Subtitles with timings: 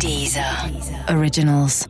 [0.00, 0.70] Dieser
[1.08, 1.86] Originals.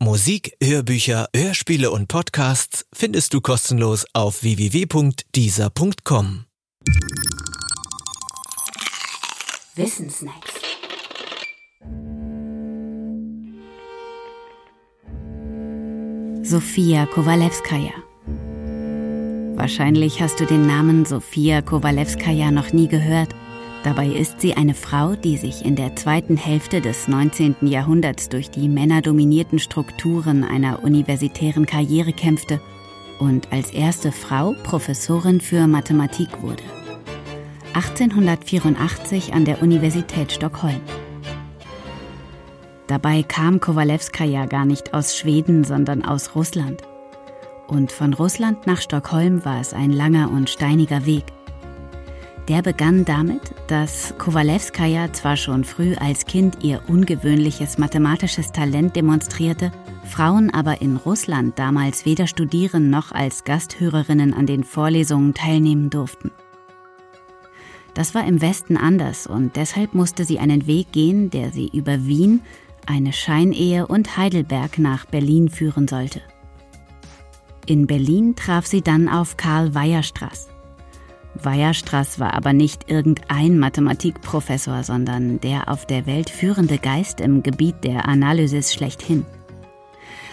[0.00, 6.44] Musik, Hörbücher, Hörspiele und Podcasts findest du kostenlos auf www.dieser.com.
[9.76, 10.52] Wissensnacks.
[16.42, 17.92] Sofia Kowalewskaja.
[19.56, 23.34] Wahrscheinlich hast du den Namen Sofia Kowalewskaja noch nie gehört.
[23.84, 27.56] Dabei ist sie eine Frau, die sich in der zweiten Hälfte des 19.
[27.62, 32.60] Jahrhunderts durch die männerdominierten Strukturen einer universitären Karriere kämpfte
[33.20, 36.62] und als erste Frau Professorin für Mathematik wurde.
[37.74, 40.80] 1884 an der Universität Stockholm.
[42.88, 46.82] Dabei kam Kowalewskaja gar nicht aus Schweden, sondern aus Russland.
[47.68, 51.24] Und von Russland nach Stockholm war es ein langer und steiniger Weg.
[52.48, 59.70] Der begann damit, dass Kowalewskaja zwar schon früh als Kind ihr ungewöhnliches mathematisches Talent demonstrierte,
[60.04, 66.30] Frauen aber in Russland damals weder studieren noch als Gasthörerinnen an den Vorlesungen teilnehmen durften.
[67.92, 72.06] Das war im Westen anders und deshalb musste sie einen Weg gehen, der sie über
[72.06, 72.40] Wien,
[72.86, 76.22] eine Scheinehe und Heidelberg nach Berlin führen sollte.
[77.66, 80.48] In Berlin traf sie dann auf Karl Weierstrass.
[81.34, 87.84] Weierstrass war aber nicht irgendein Mathematikprofessor, sondern der auf der Welt führende Geist im Gebiet
[87.84, 89.24] der Analysis schlechthin.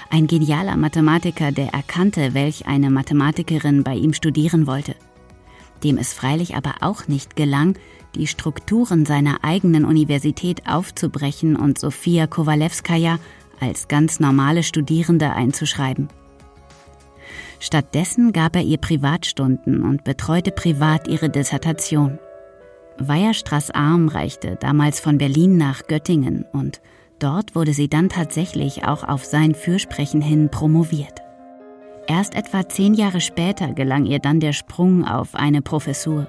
[0.10, 4.96] Ein genialer Mathematiker, der erkannte, welch eine Mathematikerin bei ihm studieren wollte.
[5.84, 7.78] Dem es freilich aber auch nicht gelang,
[8.16, 13.20] die Strukturen seiner eigenen Universität aufzubrechen und Sofia Kowalewskaja
[13.60, 16.08] als ganz normale Studierende einzuschreiben.
[17.60, 22.20] Stattdessen gab er ihr Privatstunden und betreute privat ihre Dissertation.
[22.98, 26.82] Weierstraß Arm reichte damals von Berlin nach Göttingen und
[27.20, 31.22] dort wurde sie dann tatsächlich auch auf sein Fürsprechen hin promoviert.
[32.08, 36.28] Erst etwa zehn Jahre später gelang ihr dann der Sprung auf eine Professur.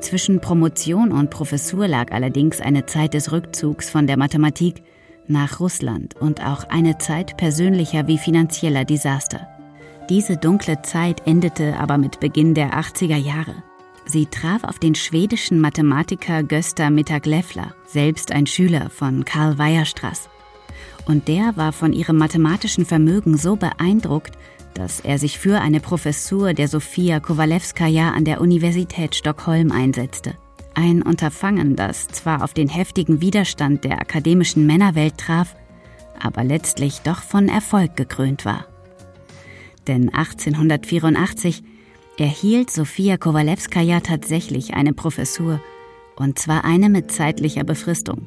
[0.00, 4.82] Zwischen Promotion und Professur lag allerdings eine Zeit des Rückzugs von der Mathematik
[5.28, 9.46] nach Russland und auch eine Zeit persönlicher wie finanzieller Desaster.
[10.12, 13.54] Diese dunkle Zeit endete aber mit Beginn der 80er Jahre.
[14.04, 20.28] Sie traf auf den schwedischen Mathematiker Gösta Mittagleffler, selbst ein Schüler von Karl Weierstrass.
[21.06, 24.36] Und der war von ihrem mathematischen Vermögen so beeindruckt,
[24.74, 30.34] dass er sich für eine Professur der Sofia Kowalewskaja an der Universität Stockholm einsetzte.
[30.74, 35.56] Ein Unterfangen, das zwar auf den heftigen Widerstand der akademischen Männerwelt traf,
[36.20, 38.66] aber letztlich doch von Erfolg gekrönt war
[39.86, 41.62] denn 1884
[42.18, 45.60] erhielt Sofia Kowalewskaja tatsächlich eine Professur,
[46.16, 48.26] und zwar eine mit zeitlicher Befristung.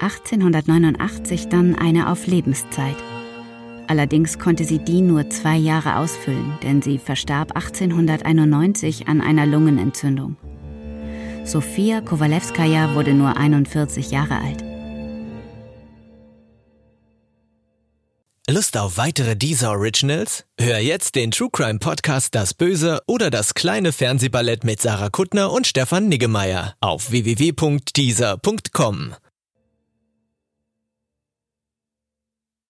[0.00, 2.96] 1889 dann eine auf Lebenszeit.
[3.86, 10.36] Allerdings konnte sie die nur zwei Jahre ausfüllen, denn sie verstarb 1891 an einer Lungenentzündung.
[11.44, 14.71] Sofia Kowalewskaja wurde nur 41 Jahre alt.
[18.52, 20.44] Lust auf weitere Deezer Originals?
[20.60, 25.50] Hör jetzt den True Crime Podcast Das Böse oder das kleine Fernsehballett mit Sarah Kuttner
[25.50, 29.14] und Stefan Niggemeier auf www.deezer.com.